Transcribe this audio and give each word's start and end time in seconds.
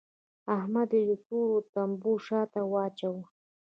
احمد 0.57 0.89
يې 0.97 1.01
د 1.09 1.11
تورو 1.25 1.57
تمبو 1.73 2.13
شا 2.25 2.41
ته 2.53 2.61
واچاوو. 2.71 3.21